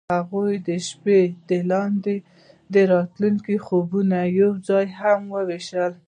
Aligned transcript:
هغوی 0.15 0.53
د 0.67 0.69
شپه 0.87 1.19
لاندې 1.71 2.15
د 2.73 2.75
راتلونکي 2.93 3.55
خوبونه 3.65 4.17
یوځای 4.41 4.85
هم 4.99 5.21
وویشل. 5.35 5.91